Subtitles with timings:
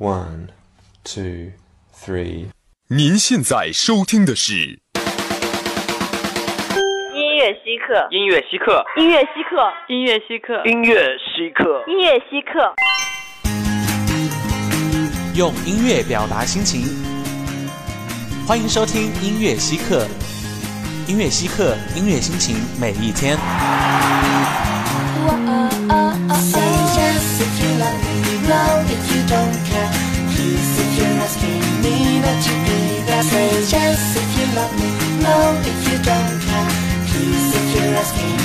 [0.00, 0.48] One,
[1.04, 1.52] two,
[1.94, 2.46] three。
[2.88, 4.54] 您现在收听的是
[7.12, 12.74] 音乐稀客，音乐稀客，音乐稀客，音乐稀客，音乐稀客，音乐稀客。
[15.36, 16.80] 用音乐表达心情，
[18.48, 20.06] 欢迎收听音乐稀客。
[21.06, 23.36] 音乐稀客，音乐心情每一天。
[34.60, 34.90] love me.
[35.22, 35.36] No,
[35.70, 36.70] if you don't care.
[37.08, 38.39] Please, if you're asking.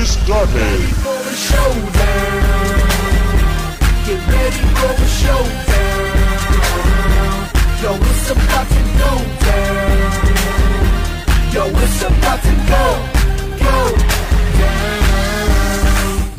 [0.00, 2.40] Ready for the showdown.
[4.06, 6.08] Get ready for the showdown.
[7.82, 9.12] Yo, it's about to go
[9.44, 10.00] down.
[11.52, 12.84] Yo, it's about to go,
[13.58, 13.76] go
[14.58, 15.02] down.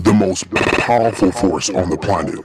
[0.04, 2.40] The most powerful force on the planet.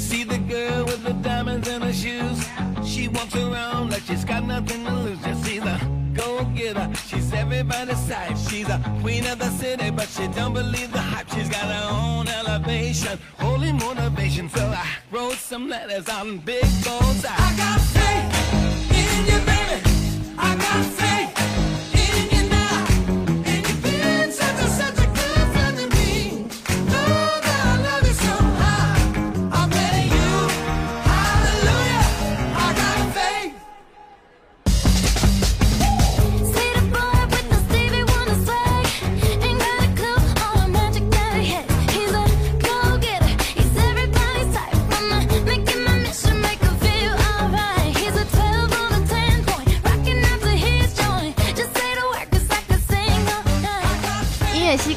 [0.00, 2.38] See the girl with the diamonds in her shoes.
[2.84, 5.20] She walks around like she's got nothing to lose.
[5.20, 5.78] Just see the
[6.14, 6.90] go getter.
[7.06, 8.36] She's everybody's type.
[8.48, 11.28] She's a queen of the city, but she don't believe the hype.
[11.30, 14.48] She's got her own elevation, holy motivation.
[14.48, 17.24] So I wrote some letters on big goals.
[17.24, 18.28] I, got faith
[19.00, 20.36] in you, baby.
[20.38, 21.09] I got faith.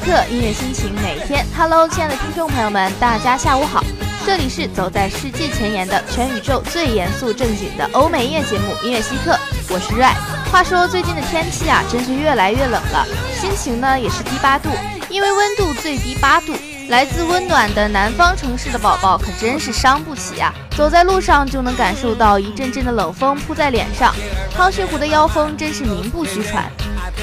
[0.04, 1.46] 刻音乐，心情每天。
[1.56, 3.82] Hello，亲爱的听众朋友们，大家下午好，
[4.26, 9.32] 这里是走在世界前沿的全宇宙最严肃正经的欧美音乐节目《音乐稀客》，
[9.70, 10.12] 我是 Ray。
[10.52, 14.68] 话说最近的天气啊，真是越来越冷了，心情呢也是低八度，
[15.08, 16.52] 因为温度最低八度。
[16.88, 20.52] 来自温暖的南方城市的宝宝可真是伤不起啊！
[20.76, 24.14] 走在路上就能感受到一阵阵的冷风扑在脸上，
[24.54, 26.70] 汤逊湖的妖风真是名不虚传。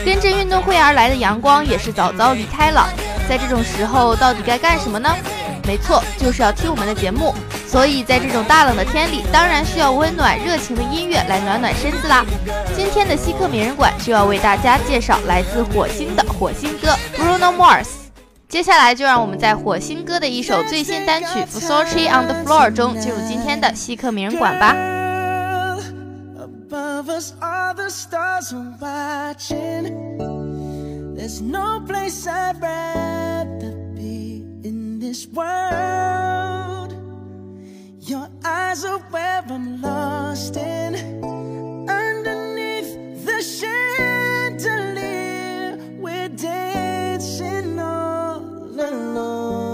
[0.04, 2.90] 跟着运动会而来的阳光也是早早离开了。
[3.30, 5.16] 在这种时候，到底该干什么呢？
[5.66, 7.36] 没错，就是要听我们的节目。
[7.68, 12.26] 所以在这种大冷的天里，当然需要温暖热情的音乐来暖暖身子啦。
[12.76, 18.01] 今天的稀客名人馆就要为大家介绍来自火星的火星哥 Bruno Mars。
[18.51, 24.75] 接下来就让我们在火星哥的一首最新单曲《f s o r c h i on the Floor》中进入今天的稀客名人馆吧。
[26.69, 30.17] Above us, all the stars are watching.
[31.17, 36.95] There's no place I'd rather be in this world.
[38.01, 40.95] Your eyes are where I'm lost in.
[41.89, 43.43] Underneath the
[44.61, 47.80] chandelier, we're dancing all
[48.82, 49.71] alone.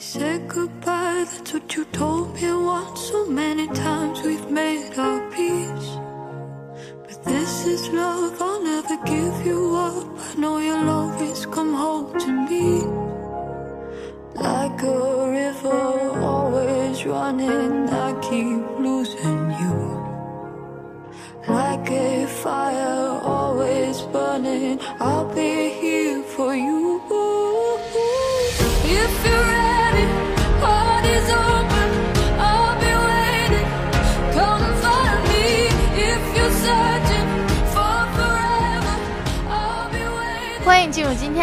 [0.00, 3.00] Said goodbye, that's what you told me once.
[3.10, 5.88] So many times we've made our peace.
[7.06, 10.18] But this is love, I'll never give you up.
[10.18, 12.82] I know you'll always come home to me.
[14.34, 19.78] Like a river, always running, I keep losing you.
[21.48, 26.73] Like a fire, always burning, I'll be here for you.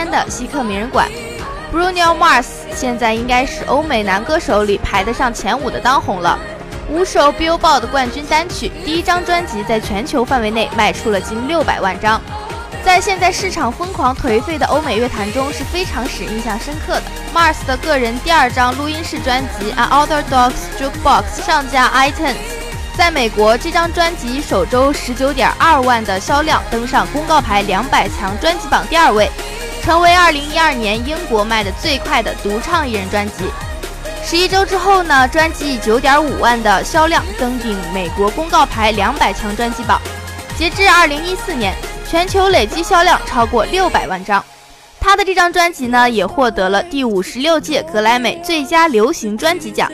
[0.09, 1.07] 的稀客名人馆。
[1.71, 6.38] Bruno Mars 现在应该是欧美男歌手里排得上前五的当红了，
[6.89, 12.22] 五首 Billboard 冠军单曲，第一张专辑在全球范围内卖出了近六百万张，
[12.84, 17.03] 在现在市场疯狂颓废的欧美乐坛中是非常使印象深刻的。
[17.34, 22.36] Mars 的个人第二张录音室专辑《An Other Dog's Jukebox》上架 iTunes，
[22.98, 29.31] 在美国这张专辑首周十九点二万的销量登上公告牌两百强专辑榜第二位。
[29.83, 33.45] 成为2012年英国卖的最快的独唱艺人专辑。
[34.23, 40.00] 十一周之后呢，专辑以9.5万的销量登顶美国公告牌200强专辑榜。
[40.55, 41.75] 截至2014年，
[42.07, 44.43] 全球累计销量超过600万张。
[45.00, 49.91] 他的这张专辑呢，也获得了第五十六届格莱美最佳流行专辑奖。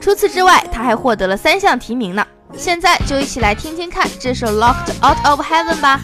[0.00, 2.26] 除此之外，他还获得了三项提名呢。
[2.56, 6.00] 现在就一起来听听看这首《Locked Out of Heaven》吧。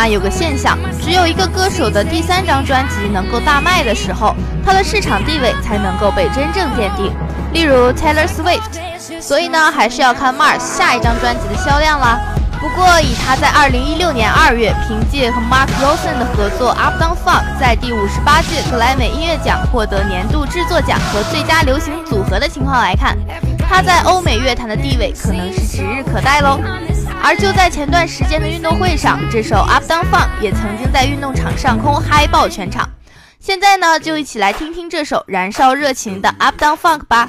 [0.00, 7.12] 啊，有个现象，只有一个歌手的第三张专辑能够大卖的时候，他的市场地位才能够被真正奠定。
[7.52, 8.80] 例如 Taylor Swift。
[9.20, 12.18] 所以呢，还是要看 Mars 下一张专辑的销量啦。
[12.58, 23.14] 不过，以他在2016年2月凭借和 Mark Ronson 的合作《Up Down Funk》在第五十八届格莱美音乐奖获得年度制作奖和最佳流行组合的情况来看，
[23.68, 26.58] 他在欧美乐坛的地位可能是指日可待喽。
[27.22, 32.88] 而就在前段时间的运动会上，这首《Up Down Funk》也曾经在运动场上空嗨爆全场。
[33.38, 37.28] 现在呢，就一起来听听这首燃烧热情的《Up Down Funk》吧。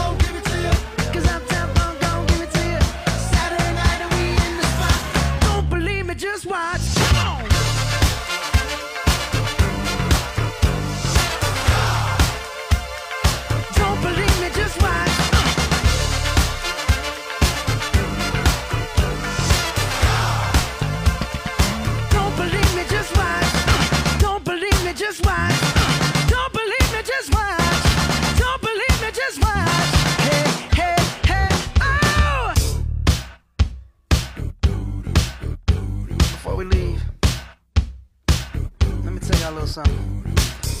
[39.51, 40.35] a little something.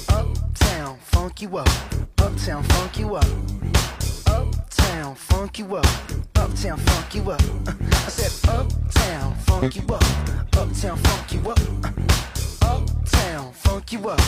[0.09, 1.67] Uptown, funk you up.
[2.19, 3.25] Uptown, funk you up.
[4.27, 5.85] Uptown, funk you up.
[6.35, 7.41] Uptown, funk you up.
[7.67, 10.03] I said, Uptown, funk you up.
[10.57, 11.59] Uptown, funk you up.
[12.61, 14.21] Uptown, funk you up.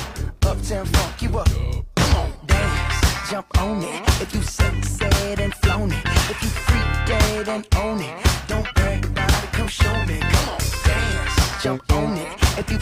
[0.45, 1.49] Uptown, funk you up.
[1.95, 4.21] Come on, dance, jump on it.
[4.21, 6.05] If you suck, said and flown it.
[6.05, 8.25] If you freak dead and own it.
[8.47, 10.19] Don't brag about it, come show me.
[10.19, 12.43] Come on, dance, jump on it.
[12.57, 12.79] If you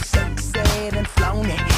[0.94, 1.71] and flown it down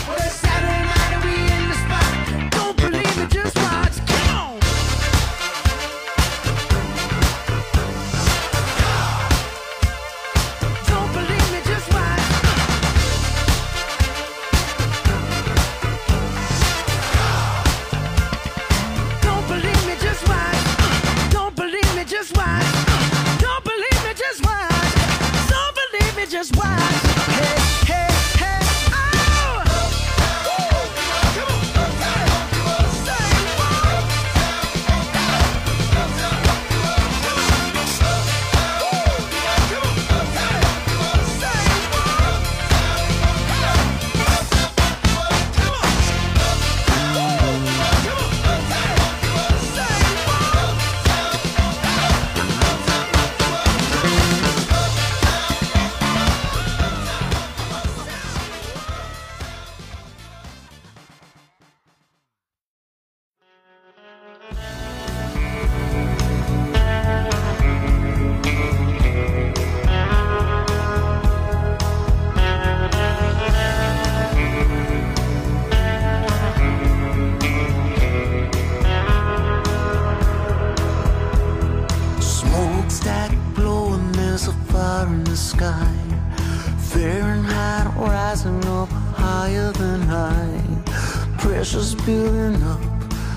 [91.65, 92.81] she's peeling up,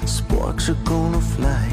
[0.06, 1.70] sparks are gonna fly.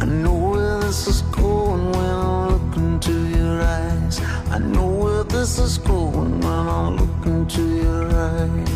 [0.00, 4.20] I know where this is going when I look into your eyes.
[4.50, 8.68] I know where this is going when I look into your eyes.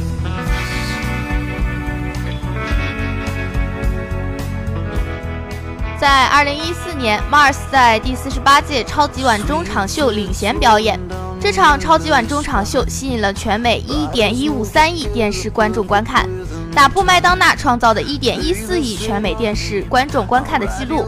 [7.31, 10.99] Mars 在第四十八届超级碗中场秀领衔表演，
[11.41, 16.29] 这场超级碗中场秀吸引了全美一点一五三亿电视观众观看。
[16.75, 21.05] 打破麦当娜创造的一点一四亿全美电视观众观看的记录。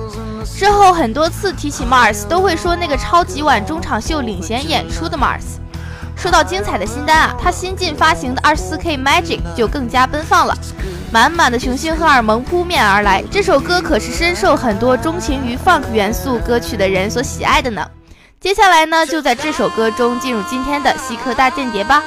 [0.57, 5.59] 之后很多次提起 Mars，都会说那个超级碗中场秀领衔演出的 Mars。
[6.17, 10.57] 说到精彩的新单啊，他新近发行的 24K Magic 就更加奔放了，
[11.11, 13.25] 满满的雄性荷尔蒙扑面而来。
[13.31, 17.85] 这首歌可是深受很多钟情于 funk 元素歌曲的人所喜爱的呢。
[18.39, 22.03] 接下来呢，就在这首歌中进入今天的稀客大间谍吧。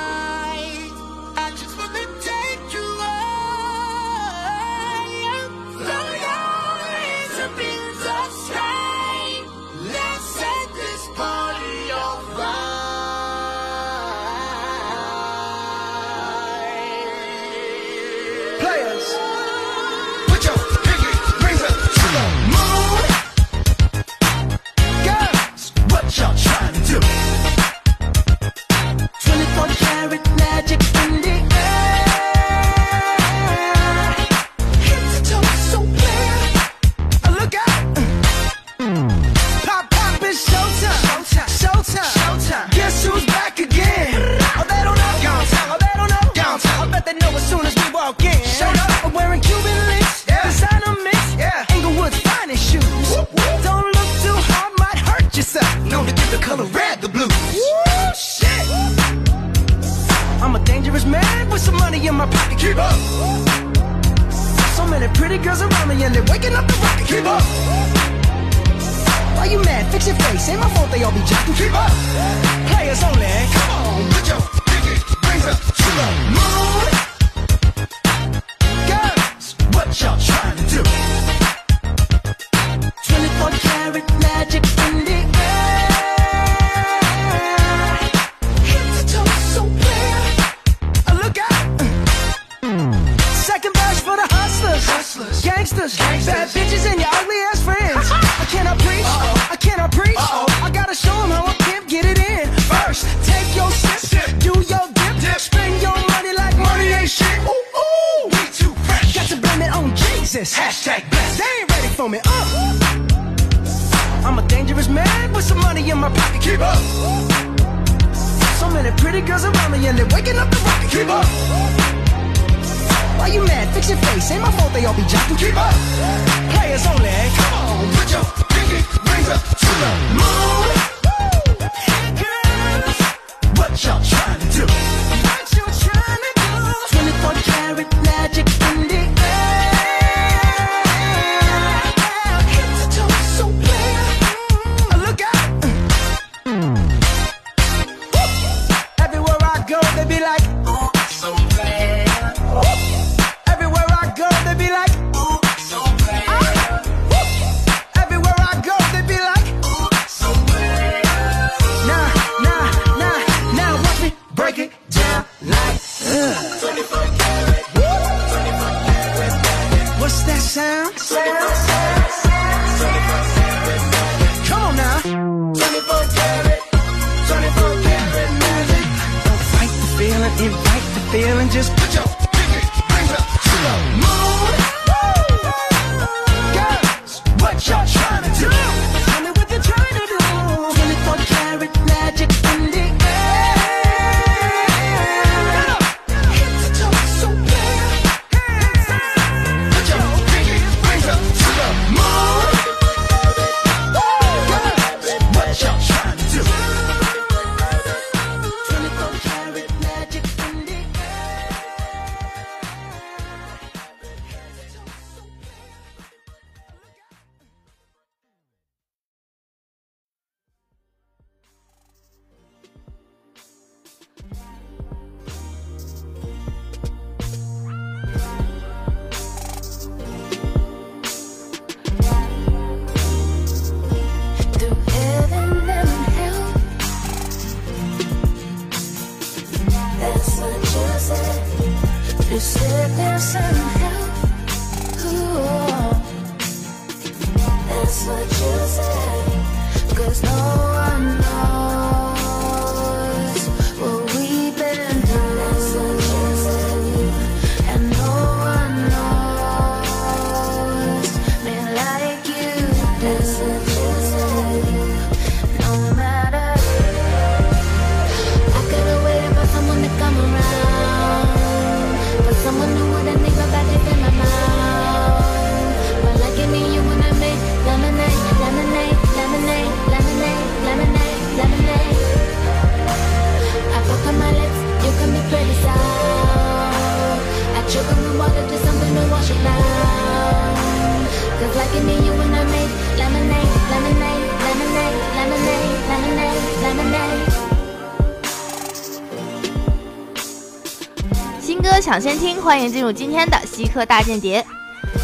[301.97, 304.45] 抢先听，欢迎进入今天的稀客大间谍。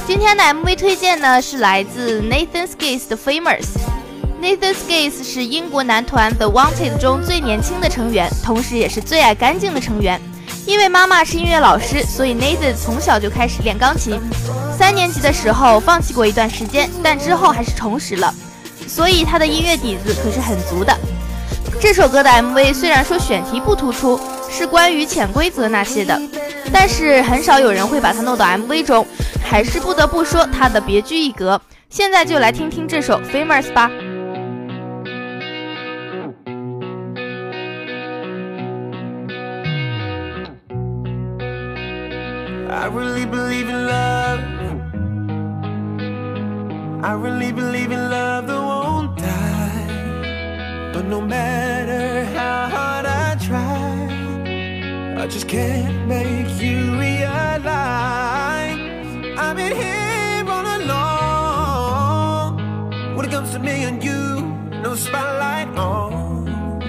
[0.05, 3.65] 今天的 MV 推荐呢是来自 Nathan Skays 的 Famous。
[4.39, 10.21] Nathan Skays 是英国男团 The Wanted 中最年轻的成员，同时也是最爱干净的成员。
[10.67, 14.21] 因为妈妈是音乐老师，所以 Nathan 从小就开始练钢琴。
[14.77, 18.31] 三年级的时候放弃过一段时间，但之后还是重拾了，
[18.87, 20.95] 所以他的音乐底子可是很足的。
[21.81, 26.21] 这首歌的 MV 虽然说选题不突出，是关于潜规则那些的，
[26.71, 29.05] 但是很少有人会把它弄到 MV 中，
[29.43, 31.59] 还是不得不说它的别具一格。
[31.89, 33.91] 现在就来听听这首 Famous 吧。
[42.69, 44.39] I really believe in love.
[47.03, 49.31] I really believe in love that won't die.
[50.93, 52.69] But no matter how
[55.23, 58.75] I just can't make you realize
[59.39, 62.57] I've been here all along.
[63.15, 64.41] When it comes to me and you,
[64.81, 66.81] no spotlight on.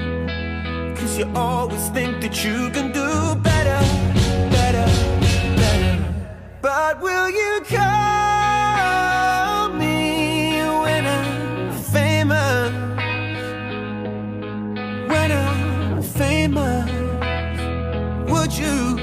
[0.97, 3.81] Cause you always think that you can do better,
[4.51, 4.87] better,
[5.55, 6.05] better.
[6.61, 7.94] But will you call
[18.59, 18.94] you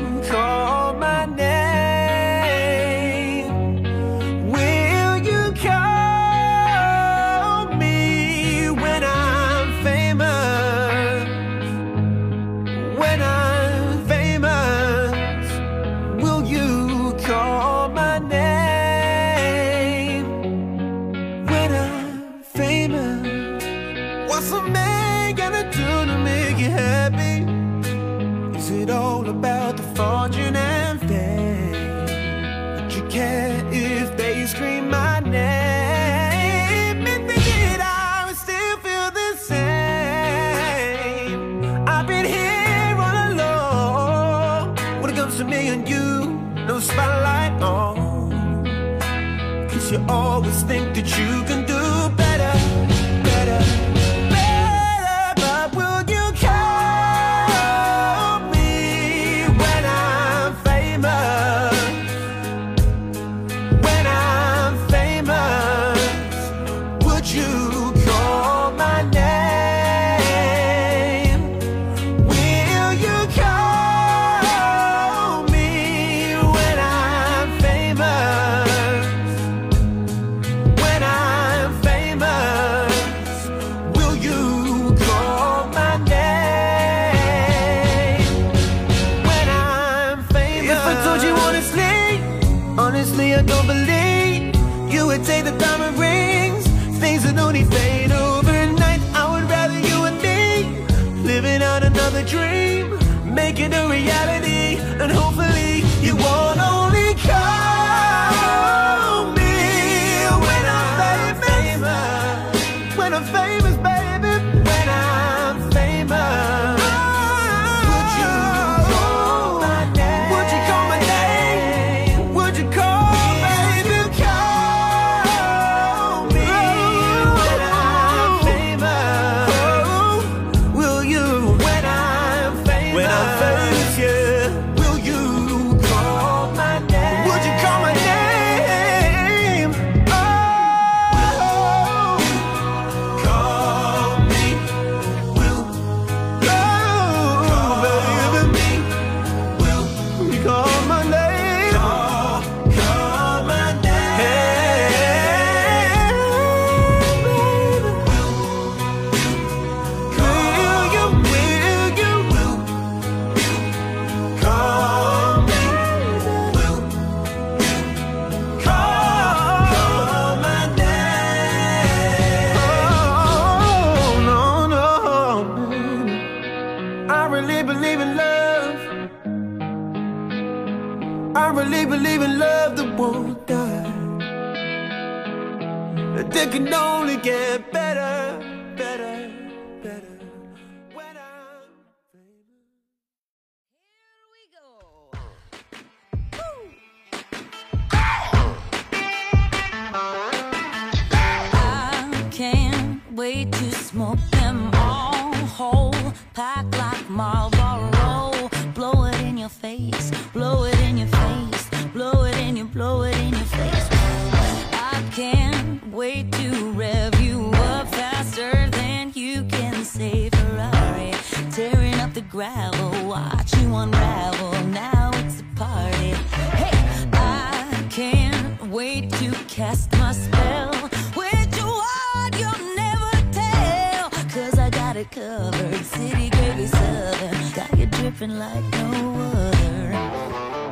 [228.71, 230.73] wait to cast my spell.
[231.13, 234.09] Which one you'll never tell.
[234.09, 235.85] Cause I got it covered.
[235.85, 237.51] City gravy southern.
[237.51, 240.70] Got you dripping like no other.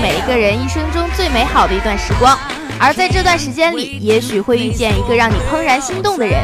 [0.00, 2.38] 每一个人一生中最美好的一段时光，
[2.78, 6.40] 而在这段时间里，也许会遇见一个让你怦然心动的人。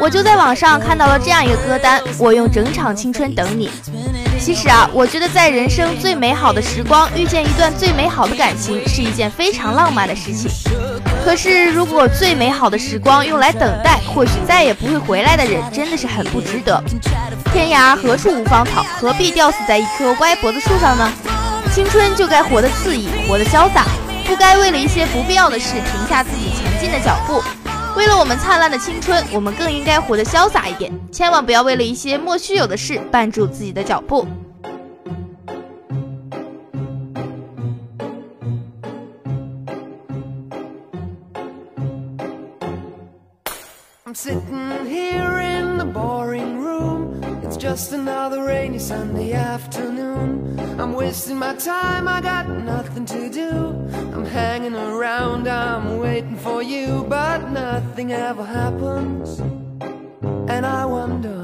[0.00, 3.70] 我就在网上看到了这样一个歌单：我用整场青春等你。
[4.38, 10.50] 其实啊，我觉得在人生最美好的时光遇见一段最美好的感情是一件非常浪漫的事情。
[11.24, 16.82] 可是，如果最美好的时光用来等待，或许再也不会回来的人，真的是很不值得。
[17.52, 21.10] 天涯何处无芳草，何必吊死在一棵歪脖子树上呢？
[21.74, 23.84] 青春就该活得肆意，活得潇洒，
[24.24, 27.42] 不该为了一些不必要的事停下自己前进的脚步。
[27.96, 34.24] 为了我们灿烂的青春，我们更应该活得潇洒一点，千万不要为了一些莫须有的事绊住自己的脚步。
[44.06, 46.23] I'm sitting here in the boring
[47.64, 50.60] just another rainy Sunday afternoon.
[50.78, 53.48] I'm wasting my time, I got nothing to do.
[54.12, 59.40] I'm hanging around, I'm waiting for you, but nothing ever happens.
[60.50, 61.43] And I wonder.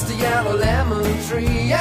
[0.00, 1.79] past the yellow lemon tree.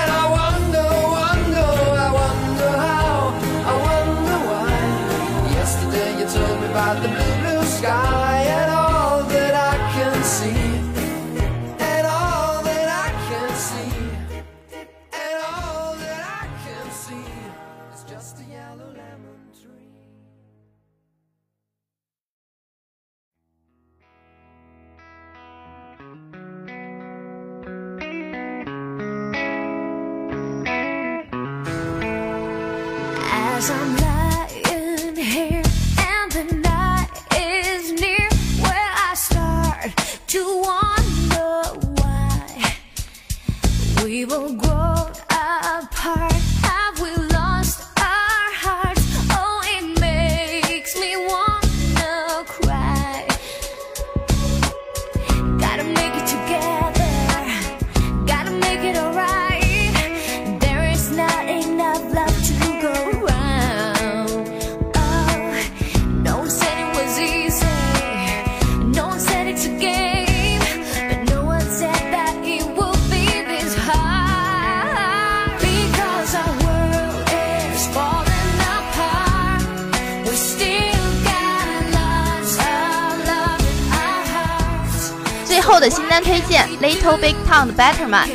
[86.30, 88.30] 推荐 Little Big Town 的 Better Man。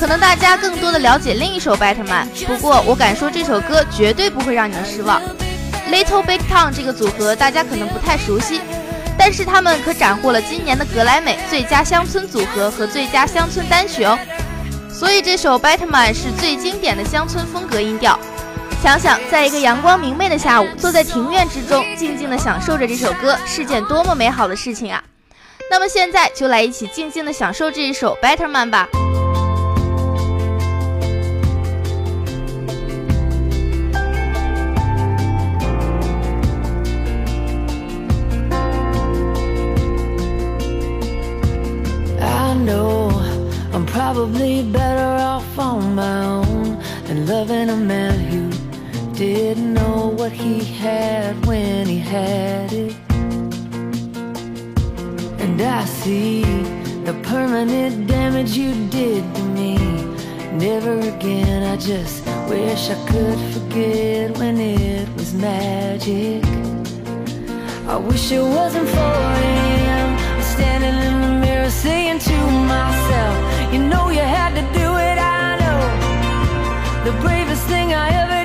[0.00, 5.20] 可能大家更多的了解另一首 Better Man，不过我敢说这首歌绝对不会让你们失望。
[5.92, 8.62] Little Big Town 这个组合大家可能不太熟悉，
[9.18, 14.18] 但是他们可斩获了今年的格莱美最佳乡村组合和最佳乡村单曲哦。
[14.90, 18.18] 所以这首 Better Man 是最经典的乡村风格音调。
[18.82, 25.04] 想想，在一个阳光明媚的下午，坐在庭院之中，静静的享受着这首歌，是件多么美好的事情啊！
[25.70, 28.88] 那么现在就来一起静静的享受这一首 Better Man 吧。
[42.20, 43.10] I know
[43.72, 48.50] I'm probably better off on my own than loving a man who
[49.14, 53.03] didn't know what he had when he had it.
[55.54, 56.42] And I see
[57.04, 59.76] the permanent damage you did to me.
[60.50, 66.42] Never again, I just wish I could forget when it was magic.
[67.86, 70.18] I wish it wasn't 4 a.m.
[70.34, 72.36] I'm standing in the mirror saying to
[72.74, 75.82] myself, You know you had to do it, I know.
[77.04, 78.43] The bravest thing I ever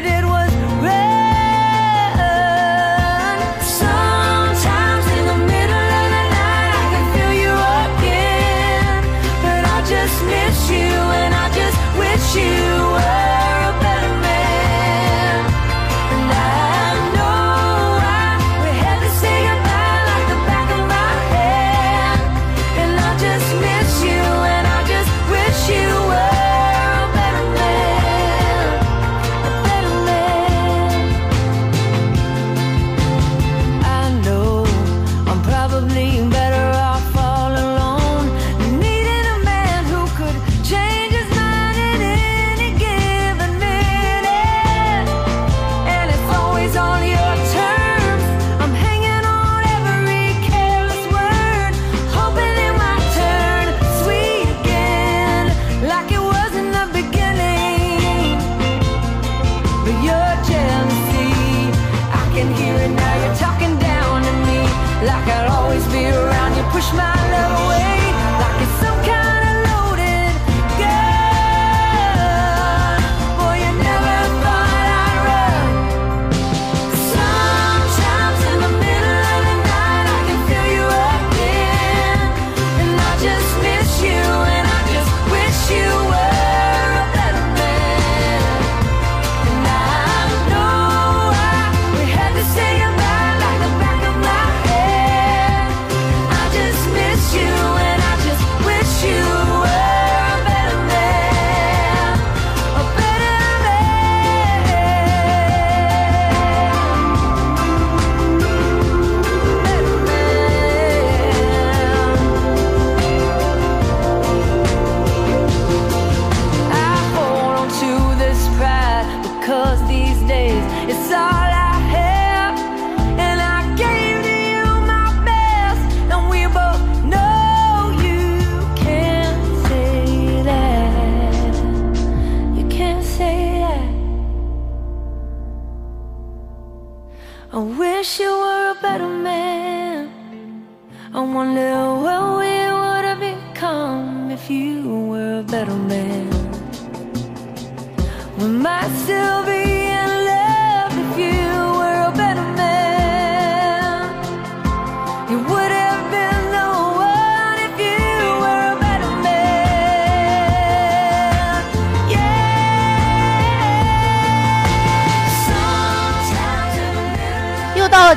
[141.19, 141.88] I wonder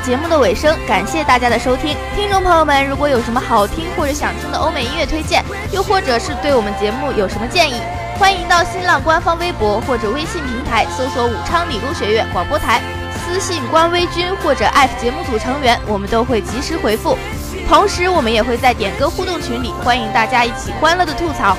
[0.03, 1.95] 节目的尾声，感谢大家的收听。
[2.13, 5.41] 听众朋友们，如果有什么好听或者想听的欧美音乐推荐，
[5.71, 7.75] 又或者是对我们节目有什么建议，
[8.19, 12.81] 欢迎到新浪官方微博或者微信平台搜索武昌理工学院广播台，
[13.15, 17.17] 私信官微君或者艾特节目组成员，我们都会及时回复。
[17.69, 21.55] 同时，我们也会在点歌互动群里，欢迎大家一起欢乐的吐槽。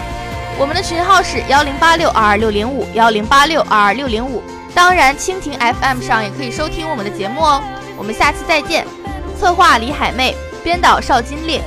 [0.58, 4.42] 我们的群号是幺零八六二二六零五幺零八六二二六零五。
[4.74, 7.62] 当然，蜻蜓 FM 上也可以收听我们的节目哦。
[7.96, 8.86] 我们下期再见。
[9.38, 11.60] 策划李海妹，编导邵金烈，